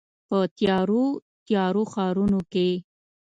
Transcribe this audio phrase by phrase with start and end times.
[0.27, 1.03] په تیارو،
[1.45, 2.69] تیارو ښارونو کې